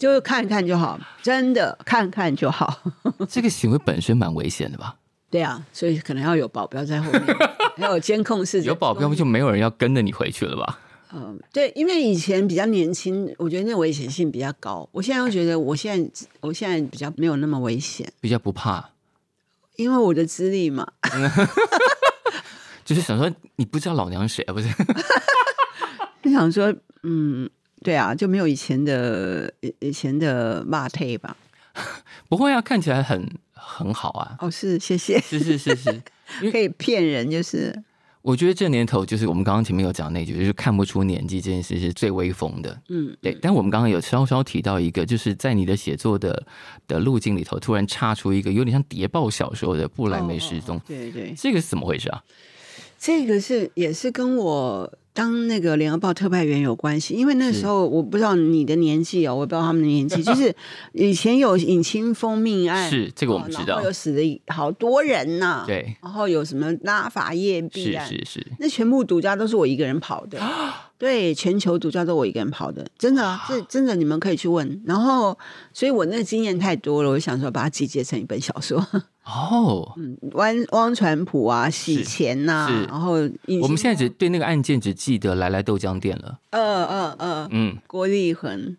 [0.00, 2.80] 就看看就好，真的看看就好。
[3.28, 4.96] 这个行为本身蛮危险的吧？
[5.30, 7.22] 对啊，所以可能要有保镖在后面，
[7.76, 8.62] 还有监控室。
[8.62, 10.78] 有保镖就没有人要跟着你回去了吧？
[11.12, 14.88] 嗯，对，因为以前比较年轻，我觉得那危险性比较高。
[14.92, 18.90] 我现在又觉得，我现在我现在比较没有那么危险，比较不怕，
[19.76, 20.86] 因为我的资历嘛。
[22.84, 24.52] 就是想说，你不知道老娘谁啊？
[24.52, 24.68] 不是？
[26.22, 27.48] 就想说，嗯，
[27.82, 31.36] 对啊，就没有以前的以前的骂退吧？
[32.28, 34.36] 不会啊，看起来很很好啊。
[34.40, 36.02] 哦，是，谢谢，是是是是，
[36.50, 37.82] 可以骗人，就是。
[38.22, 42.78] 我觉得这年头就是我们刚刚前面有讲那句，就是看不出年纪这件事是最威风的。
[42.90, 43.34] 嗯，对。
[43.40, 46.46] 但我们刚刚有稍稍提到一个，就是在你的写作的
[46.86, 50.78] 的路径里头，突然插出一个有点像谍报小说的布莱梅失踪。
[50.86, 52.22] 对对，这个是怎么回事啊？
[53.00, 54.92] 这个是也是跟我。
[55.12, 60.54] 当那个联合报特派员有关系，因为那时候我不知道你的年纪哦，我不知道他们的年纪， 就是
[60.92, 70.38] 以前有尹清风命案，是这个我们知道，然后有死了好多人呐、啊，对，然后有什么拉法叶弊案，是是是，那全部独家都是我一个人跑的，
[71.00, 75.36] 对，全球独家都我一个人跑的，真的啊，这真的你们可以去问，然后
[75.72, 78.86] 所以我那个经验太多了，我想说把它集结成一本小说。
[79.24, 83.12] 哦，嗯，汪汪传普啊，洗钱呐、啊，然后。
[83.62, 86.38] 我们现在只对那个案件只记得来来豆浆店了。
[86.50, 88.76] 嗯嗯嗯嗯，郭立恒，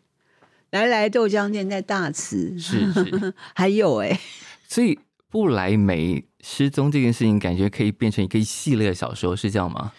[0.70, 4.20] 来来豆浆店在大慈，是是， 还有哎、欸，
[4.68, 9.92] 所以布莱梅失踪这件事情，感觉可以变成一个系列小说，是这样吗？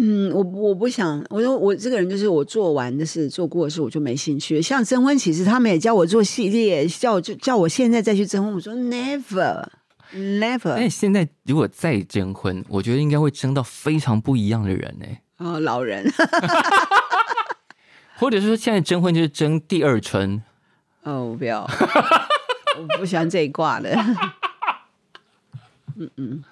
[0.00, 4.62] 嗯，我我不想，我说我这个人就是我做完的事，做过的事我就没兴趣。
[4.62, 9.66] 像征婚，其实他们也叫我做系列，叫我就叫我现在再去征婚，我说 never。
[10.14, 10.74] Never。
[10.76, 15.06] 但现在如果再征婚，我觉得应该会征到非常不一样的人呢。
[15.36, 16.10] 哦，老人，
[18.16, 20.42] 或者是说现在征婚就是征第二春。
[21.02, 23.90] 哦，我不要，我不喜欢这一挂的。
[25.96, 26.44] 嗯 嗯，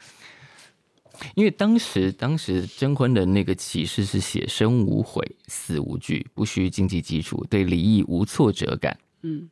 [1.35, 8.99] 因为当时当时征婚的那个启事是写生无悔，死无惧，不需经济基础，对离异无挫折感。
[9.23, 9.49] 嗯。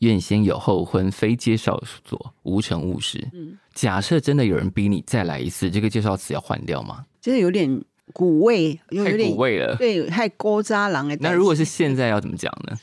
[0.00, 3.28] 愿先有后婚，非介绍所，无成务实。
[3.32, 7.04] 嗯，假设真的有人逼你再来一次，这个介绍词要换掉吗？
[7.20, 7.82] 就是有点
[8.12, 9.74] 古味，有点太古味了。
[9.74, 11.16] 对，太古早人的。
[11.20, 12.76] 那如果是现在要怎么讲呢？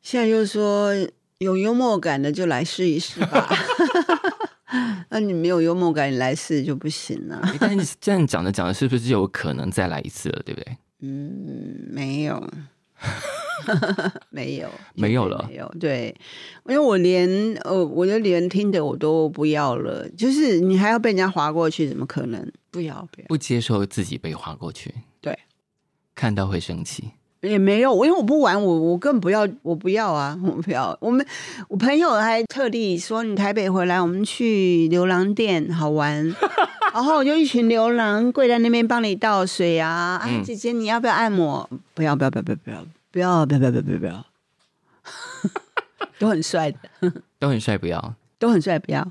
[0.00, 0.94] 现在就是说
[1.38, 3.52] 有幽默感的就来试一试吧。
[5.10, 7.40] 那你没有幽默感，你来试就不行了。
[7.60, 10.42] 但是这样讲着讲着，是不是就有可能再来一次了？
[10.44, 10.76] 对不对？
[11.00, 12.50] 嗯，没有。
[14.30, 15.68] 没有， 没有了，没有。
[15.78, 16.14] 对，
[16.66, 17.28] 因为我连
[17.64, 20.08] 呃，我就连听的我都不要了。
[20.10, 22.50] 就是你还要被人家划过去，怎么可能？
[22.70, 24.94] 不要，不要，不接受自己被划过去。
[25.20, 25.38] 对，
[26.14, 27.10] 看到会生气。
[27.44, 30.96] 也没有，因为我不玩，我我更不要，我不要啊，我不要。
[31.00, 31.24] 我们
[31.68, 36.34] 我朋友还特地说，你台北回来，我们去牛郎店好玩。
[36.94, 40.20] 然后我就一群牛郎跪在那边帮你倒水啊！
[40.22, 41.68] 哎，姐姐你要不要按摩？
[41.92, 44.24] 不要不要不要不要不要不要不要不要不要不要，
[46.20, 46.78] 都很帅的，
[47.40, 49.04] 都很帅，不要都很帅，不要，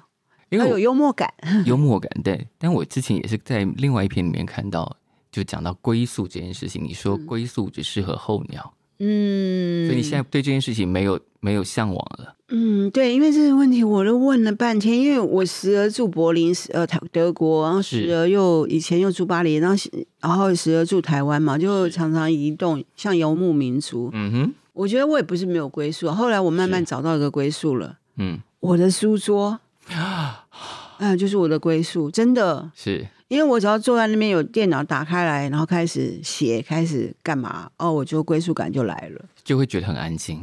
[0.48, 1.30] 因为有幽默感，
[1.66, 2.48] 幽默感对。
[2.58, 4.96] 但我之前也是在另外一篇里面看到，
[5.34, 8.74] 就讲到归宿这件事情，你说归宿只适合候鸟。
[9.00, 12.36] 嗯，所以你现在对这件事情没有没有向往了。
[12.50, 19.84] 嗯，对，因为这个问题我都问了半天，因为我时而住柏林，时而德国，然后时而又以前又住巴黎，然后
[20.22, 24.12] 然后时而住台湾嘛，就常常移动，像游牧民族。
[24.14, 27.98] 嗯哼，我觉得我也不是没有归宿，后来我慢慢找到一个归宿了。
[28.18, 30.46] 嗯，我的书桌啊，
[31.00, 33.08] 嗯，就是我的归宿，真的是。
[33.34, 40.40] 因为我只要坐在那边，有电脑打开来，然后开始写，开始干嘛，哦，我就归属感就来了，就会觉得很安静。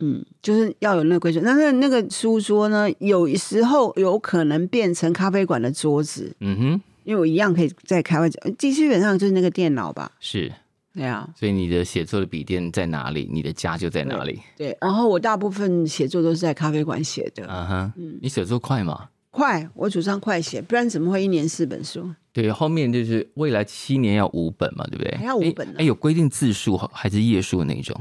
[0.00, 1.40] 嗯，就是要有那个归属。
[1.44, 6.34] 但是那个书桌呢，有时候有可能变成咖啡馆的桌子。
[6.40, 8.28] 嗯哼，因为我一样可以在开会，
[8.58, 10.10] 基本上就是那个电脑吧。
[10.18, 10.50] 是，
[10.92, 11.28] 对啊。
[11.36, 14.40] 所以你的写作的笔电在哪里，你的家就在哪里。
[14.56, 17.46] 对，对，然后我大部分写作都是在咖啡馆写的。
[17.48, 19.08] 嗯哼，嗯，你写作快吗？
[19.32, 22.14] 快，我主张快写，不然怎么会一年四本书？
[22.34, 25.16] 对，后面就是未来七年要五本嘛，对不对？
[25.16, 25.74] 还要五本呢？
[25.78, 27.98] 哎，有规定字数还是页数那种？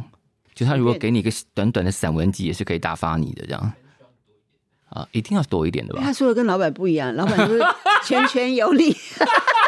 [0.53, 3.73] 就他如果给你一个短短的散文集，也是可以打发你的这样。
[4.89, 6.01] 啊，一定要多一点的吧？
[6.03, 7.63] 他说的跟老板不一样，老板就是
[8.05, 8.93] 全权由你，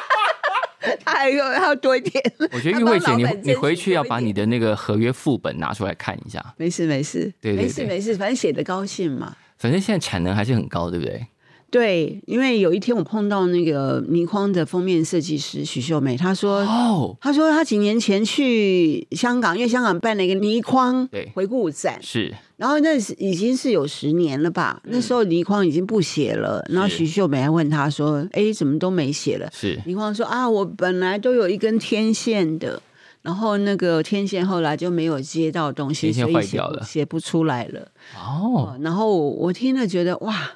[1.05, 2.21] 他还要要多一点。
[2.51, 6.53] 我觉得玉慧姐，你你回去要把你的那个合约副本拿出来看一下。
[6.57, 9.33] 没事没事，对，对，对，没事没事，反正写的高兴嘛。
[9.57, 11.25] 反正现在产能还是很高，对不对？
[11.73, 24.79] 对，因为有一天我碰到那个倪匡的封面设计师许秀梅，她说：“哦，她说她几年前去香港，因为香港办了一个倪匡回顾展，是，然后那是已经是有十年了吧？
[24.83, 32.79] 嗯、那时候倪匡已经不写了，然后许秀梅还问他说：‘哎，怎么都没写了？’是，倪匡说：‘啊，我本来都有一根天线的，
[33.23, 40.51] 然后那个天线后来就没有接到东西，天线坏掉了，所以写，写不出来了。’哦，然后我听了觉得哇。”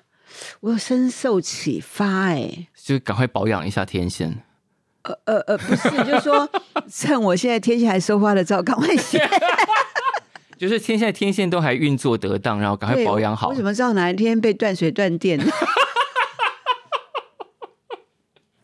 [0.59, 4.43] 我有深受启发，哎，就赶快保养一下天线。
[5.03, 6.49] 呃呃呃，不是，就是说
[6.91, 9.25] 趁我现在天线还收发的照，赶快写。
[10.57, 13.49] 就是现在天线都还运作得当，然后赶快保养好。
[13.49, 15.39] 我怎么知道哪一天被断水断电？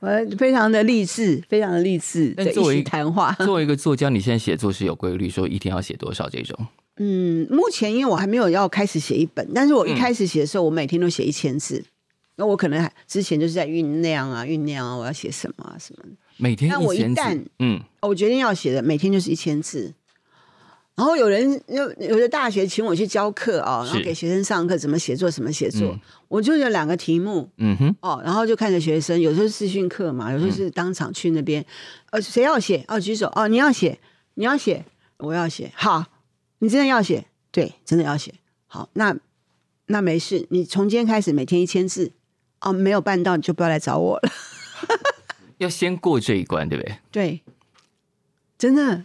[0.04, 2.34] 我非常的励志，非常的励志。
[2.36, 6.68] 但作为谈话， 作为一个作家，你现在写作是有规律，说一天要写多少这种？
[6.98, 11.82] 嗯，目前因为我还没有要开始写一本，但是我一开始写的时候，我每天都写一千字。
[12.36, 16.10] 那、嗯、我可能之前就是在酝酿啊，酝酿啊，我要写什么啊，什么的。
[16.36, 16.82] 每天一千字。
[16.82, 19.94] 那我一旦嗯，我决定要写的，每天就是一千字。
[20.96, 25.88] 然后有人有有的大学请我去教课啊，然后给学生上课怎么写作，怎么写作。
[25.88, 31.66] 嗯、我就有两个题目，嗯哼，哦，然后就看着学生，有时候是视讯课嘛，有时候是当场去那边，嗯、
[32.12, 32.86] 呃，谁要写？
[32.88, 34.00] 哦，举手，哦，你要写，
[34.36, 34.86] 你要写，
[35.18, 36.06] 我要写，好。
[36.60, 37.26] 你真的要写？
[37.52, 38.34] 对，真的要写。
[38.68, 39.14] 好，那
[39.88, 40.48] 那没事。
[40.50, 42.14] 你从今天开始每天一千字
[42.62, 44.32] 哦，没有办到你就不要来找我了。
[45.60, 46.98] 要先过这一关，对不对？
[47.12, 47.42] 对，
[48.58, 49.04] 真的，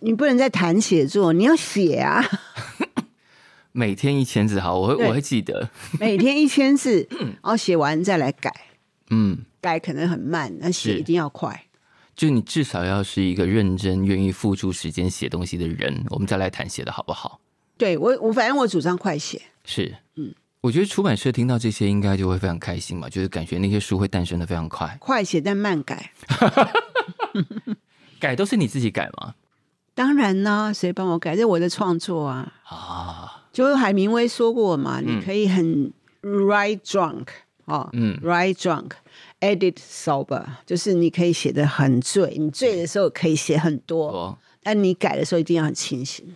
[0.00, 2.24] 你不能再谈写作，你要写啊。
[3.72, 5.70] 每天一千字，好，我会我会记得。
[6.00, 8.52] 每天一千字，然后写完再来改。
[9.10, 11.64] 嗯，改可能很慢，但写一定要快。
[12.16, 17.40] 就你至少要是一个认真、愿意付出时间写东西的人，我们再来谈写的好不好？
[17.76, 19.40] 对我，我反正我主张快写。
[19.64, 24.96] 是，嗯，我觉得出版社听到这些应该就会非常开心嘛，就是感觉那些书会诞生的非常快。
[24.98, 26.10] 快写但慢改，
[28.20, 29.34] 改都是你自己改吗？
[29.94, 31.34] 当然呢，谁帮我改？
[31.34, 32.52] 这是我的创作啊！
[32.64, 37.26] 啊，就是海明威说过嘛，嗯、你可以很 write drunk
[37.64, 38.90] 哦，嗯，write drunk。
[39.40, 46.34] Edit sober，就是你可以写的很醉，你醉的时候可以写很多，哦、但你改的时候一定要很清醒。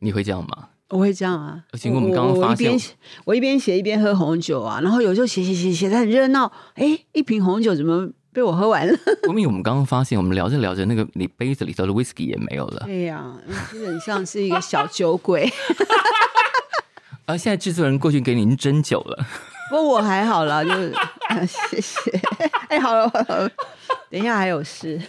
[0.00, 0.70] 你会这样吗？
[0.88, 1.64] 我会这样啊。
[1.74, 2.76] 经过我们刚刚发现，
[3.24, 8.98] 我一边写一边喝红酒啊，然后有时候写写写写的很热闹，哎，一瓶红酒怎么被我喝完了？
[9.28, 12.82] 因为我们刚刚发现，我们聊着聊着，那个你杯子里头的 whisky 也没有了。
[12.84, 13.40] 对呀、啊，
[13.72, 15.50] 基本上是一个小酒鬼。
[17.24, 19.26] 而现在制作人过去给您斟酒了。
[19.70, 20.92] 不过我还好啦，就是、
[21.28, 22.10] 啊、 谢谢。
[22.68, 23.50] 哎，好了好了，
[24.10, 25.00] 等一下还有事。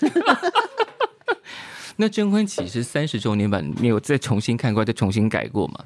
[1.99, 5.83] 那征婚启事三十周年版你有再重新看过，再重新改过吗？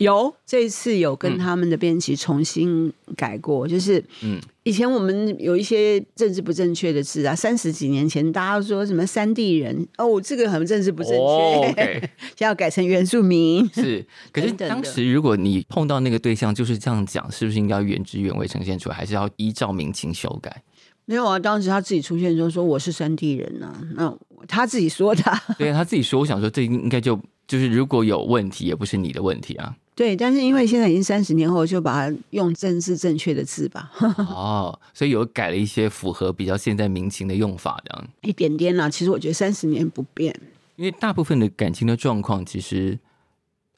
[0.00, 13.68] 有，这一次有跟他们的编辑重新改过，嗯、就是嗯，以前我们有一些政治不正确的字啊，三十几年前大家都说什么山地人哦，这个很政治不正确，哦 okay、现在要改成原住民。
[13.74, 20.62] 是， 可是当时如果你碰到那个对象就是这样讲，是不是应该原汁原味呈现出来，还是要依照民情修改？
[21.04, 24.16] 没有啊，当时他自己出现就说我是山地人啊，那
[24.48, 25.22] 他自己说的，
[25.58, 29.76] 对啊他自己说，我想说这应该就就是如果有问题，也不是你的问题啊。
[29.94, 33.92] 对，但是因为现在已经三十年后，就把它用政治正确的字吧。
[34.16, 38.88] 哦，所以有改了一些符合比较现在民情的用法，这样一点点啦。
[38.88, 40.34] 其实我觉得三十年不变，
[40.76, 42.98] 因为大部分的感情的状况，其实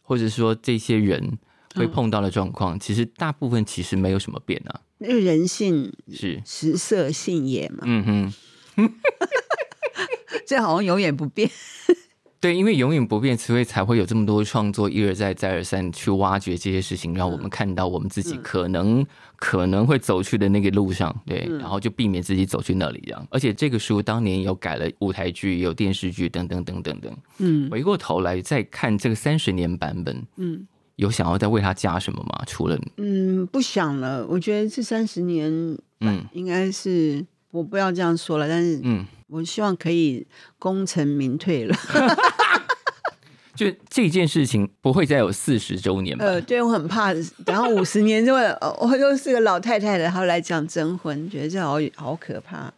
[0.01, 1.38] 或者说这些人
[1.75, 4.81] 会碰到的状况，嗯、其实大部分其实没有什么变啊。
[4.98, 7.79] 因为人性是食色性也嘛。
[7.83, 8.33] 嗯
[8.77, 8.92] 哼，
[10.46, 11.51] 这好像永远不变。
[12.42, 23.24] 对，因为永远不变，所以才会有这么多创作，一而再，再而三去挖掘这些事情，让我们看到我们自己可能、嗯、可能会走去的那个路上，对，嗯、然后就避免自己走去那里这样。
[23.31, 27.16] 而且这个书当年有改了舞台剧，有电视剧等等等等等。
[27.38, 32.42] 嗯，回过头来再看这个三十年版本，嗯，有想要再为他加什么吗？
[32.44, 34.26] 除了嗯，不想了。
[34.26, 35.48] 我觉得这三十年，
[36.00, 39.07] 嗯，应该是我不要这样说了，但是嗯。
[39.33, 40.27] 我希望可以
[40.59, 41.75] 功成名退了，
[43.57, 46.25] 就这件事情不会再有四十周年吧？
[46.25, 47.14] 呃，对，我很怕，
[47.47, 48.38] 然后五十年之后，
[48.79, 52.71] 我又是个老太太了，然后来讲征婚，觉得这好好可怕。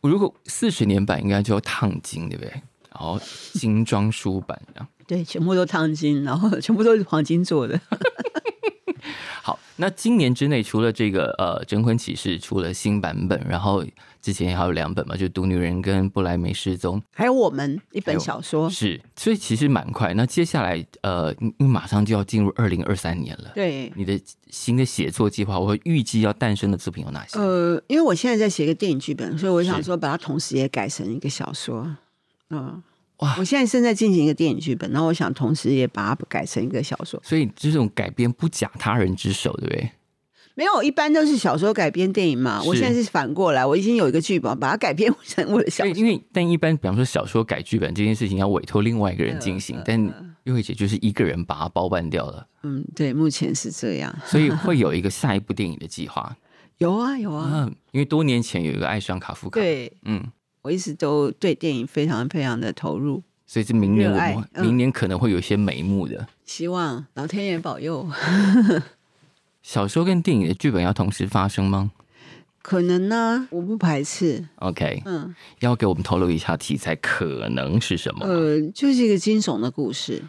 [0.00, 2.50] 如果四十年版应该就要烫金，对不对？
[2.92, 3.20] 然后
[3.52, 7.78] 精装书版这样，对，全部都烫金，然后全部都是黄金做的。
[9.42, 9.58] 好。
[9.80, 13.82] 那今年之内，除了这个呃《征婚启事》出了新版本，然后
[14.20, 18.68] 之前还有两本嘛，就《毒女人》跟《布莱梅失踪》， 还有我们一本小说。
[18.68, 20.12] 是，所以其实蛮快。
[20.12, 23.52] 那接下来呃，因为马上就要进入二零二三年了。
[23.54, 24.20] 对，你的
[24.50, 27.38] 新的写作计划，我会预计要诞生的作品有哪些？
[27.40, 31.96] 呃，因为我现在在写一个电影剧本，所以我想说把它同时也改成一个小说。
[32.50, 32.82] 嗯。
[33.20, 33.36] 哇！
[33.38, 37.20] 我现在正在进行一个电影剧本，然后我想同时也把它改成一个小说。
[37.24, 39.90] 所以这种改编不假他人之手，对不对？
[40.56, 42.62] 没有，一般都是小说改编电影嘛。
[42.64, 45.92] 我现在是反过来，我已经有一个剧本，把它改编成我的小说。
[45.96, 49.98] 因为但一般，比方说小说改剧本这件事情要委托另外一个人进行，但
[50.44, 52.46] 玉慧姐就是一个人把它包办掉了。
[52.62, 54.14] 嗯，对，目前是这样。
[54.26, 56.36] 所以会有一个下一部电影的计划。
[56.76, 57.50] 有啊，有啊。
[57.54, 59.60] 嗯，因为多年前有一个爱上卡夫卡。
[59.60, 60.22] 对，嗯，
[60.62, 63.22] 我一直都对电影非常非常的投入。
[63.46, 64.12] 所以是明年，
[64.52, 66.28] 嗯、明年可能会有一些眉目的。
[66.44, 68.08] 希望老天爷保佑。
[69.60, 71.90] 小说跟电影的剧本要同时发生吗？
[72.62, 74.46] 可能呢，我不排斥。
[74.56, 78.24] OK，嗯，要给我们透露一下题材可能是什么？
[78.24, 80.22] 呃，就是一个惊悚的故事，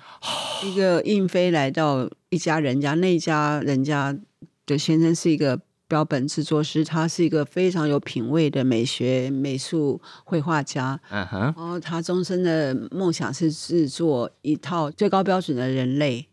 [0.65, 4.17] 一个印飞来到一家人家，那家人家
[4.65, 5.61] 的先生是一个。
[5.91, 10.97] 标本制作师，他是一个非常有品味的美学、美术、绘画家。
[11.09, 16.29] 嗯哼，然后他终身的梦想是制作一套最高标准的人类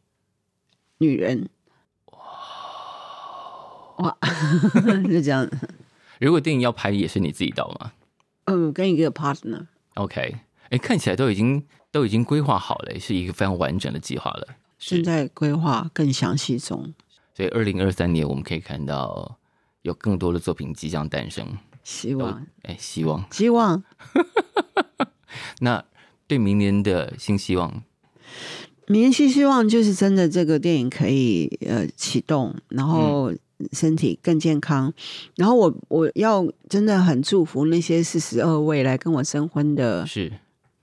[0.98, 1.48] 女人。
[2.12, 2.20] 哇
[3.96, 4.16] 哇，
[5.11, 5.50] 就这样。
[6.20, 7.90] 如果电影要拍，也是你自己导吗？
[8.44, 9.66] 嗯，跟一个 partner。
[9.94, 10.36] OK，
[10.70, 14.46] 哎，看起来都已经都已经规划好了，是一个非常完整的计划了。
[14.78, 16.94] 现在规划更详细中。
[17.34, 19.36] 所以，二零二三年我们可以看到。
[19.89, 21.45] 有更多的作品即将诞生，
[21.82, 22.47] 希望。
[22.62, 23.24] 哎，希望。
[23.32, 23.82] 希望。
[25.61, 25.82] 那
[26.26, 27.82] 对明年的新希望，
[28.86, 33.32] 明年新希望就是真的这个电影可以呃启动，然后
[33.72, 34.95] 身体更健康，嗯、
[35.36, 40.30] 然后我我要真的很祝福那些四十二位来跟我征婚的是。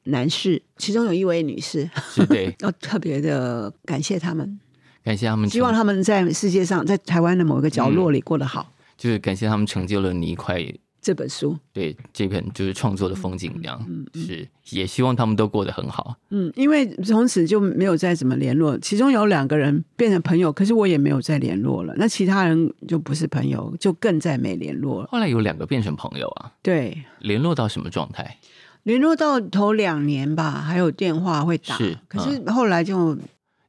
[0.08, 4.60] 男士，其中有一位女士，是对， 要特别的感谢他们，
[5.04, 8.68] 感谢他们，希望他们在世界上，在台湾的某一个角落里过得好。
[8.70, 10.64] 嗯就是感谢他们成就了你一块
[11.02, 25.10] 这本书，对这本就是创作的风景一样，嗯，是也希望他们都过得很好，嗯，因为从此就没有再怎么联络，其中有两个人变成朋友，可是我也没有再联络了，那其他人就不是朋友，就更再没联络了。
[25.12, 28.40] 后来有两个变成朋友啊，对，联络到什么状态？
[28.82, 33.20] 联络到头两年吧，还有电话会打，是，可是后来就、嗯、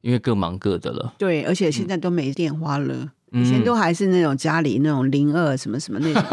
[0.01, 3.11] 因为各忙各的了，对，而且现在都没电话了。
[3.31, 6.23] 嗯以前都还是那种家里那种零二什么什么那种，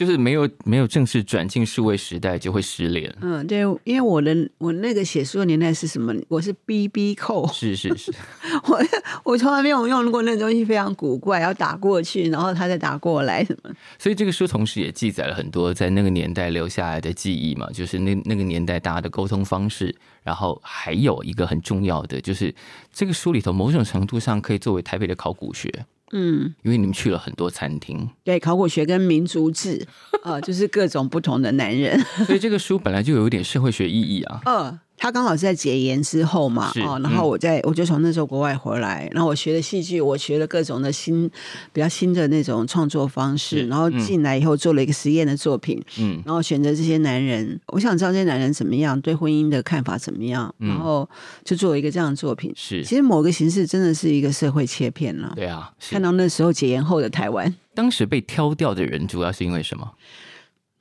[0.00, 3.14] 就是没有没有正式转进数位时代就会失联。
[3.20, 6.14] 嗯，对，因为我的我那个写书的年代是什么？
[6.26, 8.10] 我是 BB Call，是是是，
[8.66, 8.82] 我
[9.24, 13.70] 我从来没有用过那东西，非常古怪，要打过去，然后他再打过来什么。
[13.98, 19.94] 所以这个书同时也记载了很多在那个年代留下来的记忆嘛，就是那那个年代大家的沟通方式。
[20.22, 22.54] 然后还有一个很重要的，就是
[22.92, 25.72] 这个书里头某种程度上可以作为台北的考古学，
[26.12, 29.86] 嗯，因为你们去了很多餐厅，对，考古学跟民族志，
[30.24, 41.26] 呃，就是各种不同的男人， 所以这个书本来就有一点社会学意义啊，呃他刚好是在解严之后嘛，哦，然后我在我就从那时候国外回来，然后我学了戏剧，我学了各种的新
[41.72, 51.08] 比较新的那种创作方式，然后进来以后做了一个实验的作品，嗯，然后选择这些男人，我想知道这些男人怎么样，对婚姻的看法怎么样，然后
[51.44, 52.52] 就做了一个这样的作品。
[52.54, 55.32] 是，其实某个形式真的是一个社会切片了。
[55.34, 59.92] 对啊，看到那时候解严后的台湾，当时被挑掉的人主要是因为什么？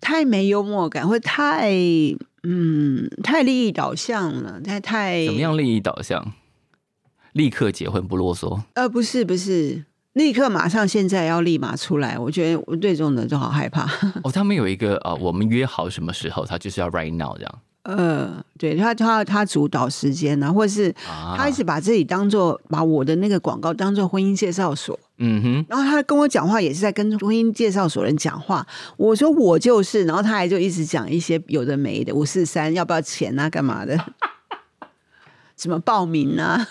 [0.01, 1.72] 太没幽默感，或太。
[2.44, 5.58] 嗯，太利益导向了，太太怎么样？
[5.58, 6.34] 利益导向，
[7.34, 8.62] 立刻结婚不啰嗦？
[8.76, 9.84] 呃，不是，不是，
[10.14, 12.18] 立刻马上现在要立马出来。
[12.18, 13.84] 我觉得我对这种人就好害怕。
[14.24, 17.60] 哦，他们有一个呃，我们约好什么时候，他就是要 right now 这样。
[17.84, 20.94] 呃，对他，他他主导时间呢，或者是
[21.36, 24.98] 他一直把自己当做把我的那个广告当做婚姻介绍所。
[25.20, 28.65] 嗯哼，然后他跟我讲话也是在跟婚姻介绍所人讲话。
[28.95, 33.97] 我说我就是，然后他还就一直讲一些有的没的，五四三要不要钱啊，干嘛的？
[35.57, 36.65] 什么报名啊？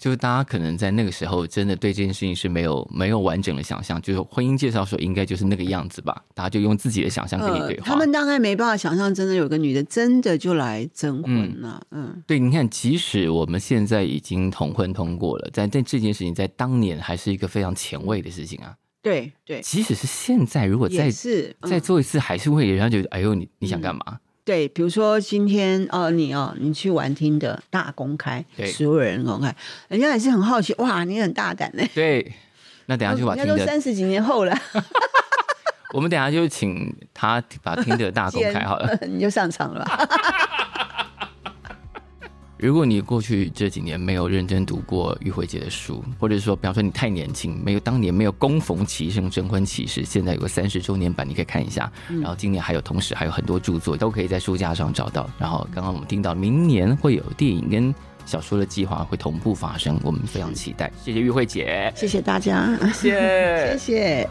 [0.00, 6.24] 就是大家可能在那个时候真的对这件事情是没有没有完整的想象，就是婚姻介绍所应该就是那个样子吧？
[6.34, 7.84] 大家就用自己的想象跟你对话。
[7.84, 11.82] 呃、他们大概没办法想象，真的有个女的真的就来征婚了。
[11.90, 18.74] 嗯，嗯对，你看，即使我们现在已经同婚通过了，但但这件事情在当年还是一个非常前卫的事情啊。
[19.02, 24.00] 对对，即使是现在，如果再是、嗯、再做一次，还是会人家觉得，哎呦，你你想干嘛？
[24.08, 24.18] 嗯
[24.50, 29.54] 对，比如说今天哦，你哦，你去玩听的大公开，对所有人公开，
[29.86, 31.84] 人家也是很好奇，哇，你很大胆呢。
[31.94, 32.32] 对，
[32.86, 34.52] 那等下就把 听的三十几年后了。
[35.94, 40.08] 我们等下就请他把听的大公开好了，你就上场了吧。
[42.62, 51.90] 如果你过去这几年没有认真读过玉慧姐的书，或者说，比方说你太年轻，没有当年没有恭逢其盛征婚启事，现在有个三十周年版，你可以看一下。
[52.06, 55.28] 然后今年还有，同时还有很多著作都可以在书架上找到。
[55.38, 57.94] 然后刚刚我们听到，明年会有电影跟
[58.26, 60.92] 小说的计划会同步发生，我们非常期待。
[61.02, 64.30] 谢谢玉慧姐，谢谢大家，谢谢， 谢谢。